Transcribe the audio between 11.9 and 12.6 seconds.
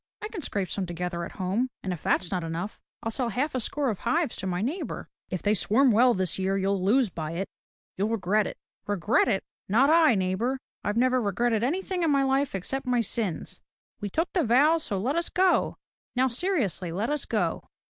in my life